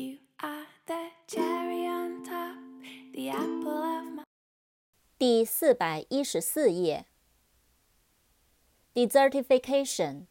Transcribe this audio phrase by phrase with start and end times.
[0.00, 2.58] You are the cherry on top,
[3.12, 4.24] the apple of my
[5.18, 7.06] 第四百一十四页。
[8.94, 10.26] Desertification,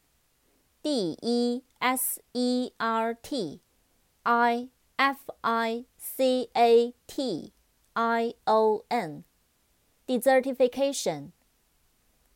[0.81, 3.61] D E S E R T
[4.23, 7.53] I F I C A T
[7.93, 9.23] I O N,
[10.07, 11.31] desertification，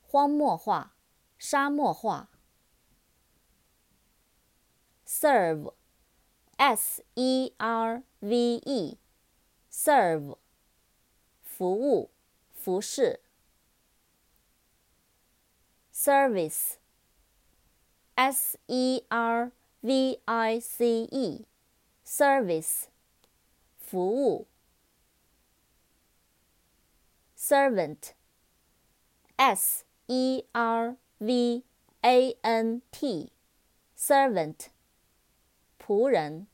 [0.01, 0.95] 荒漠化、
[1.37, 2.29] 沙漠化。
[5.05, 5.73] Serve,
[6.57, 8.97] S E R V E,
[9.71, 10.37] serve，
[11.43, 12.11] 服务。
[12.61, 13.21] 服饰，
[15.93, 16.77] service，s
[18.67, 22.89] e r v i c e，service，
[23.77, 24.45] 服务，
[27.37, 28.13] servant，s
[30.07, 31.63] e r v
[32.01, 34.69] a n t，servant，
[35.83, 36.47] 仆人，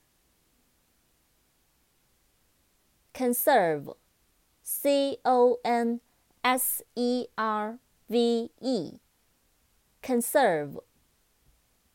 [3.14, 6.02] conserve。C O N
[6.42, 10.84] S E R V E，conserve，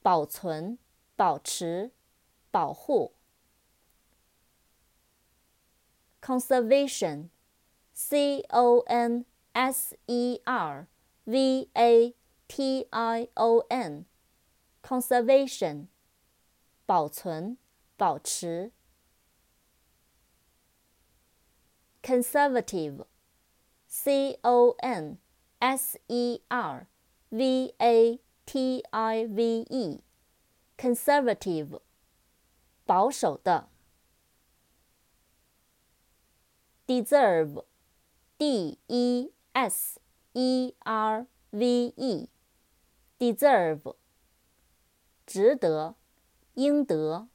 [0.03, 0.79] 保存、
[1.17, 1.91] 保持、
[2.53, 3.17] 保护。
[6.23, 10.87] conservation，C O N S E R
[11.25, 12.15] V A
[12.47, 15.89] T I O N，conservation，
[16.86, 17.58] 保存、
[17.98, 18.72] 保持。
[22.06, 23.04] conservative,
[23.88, 25.18] C O N
[25.60, 26.88] S E R
[27.32, 30.02] V A T I V E,
[30.78, 31.80] conservative,
[32.86, 33.70] 保守的。
[36.88, 37.64] deserve,
[38.38, 40.00] D E S
[40.36, 42.30] E R V E,
[43.18, 43.96] deserve,
[45.26, 45.96] 值得，
[46.56, 47.28] 应得。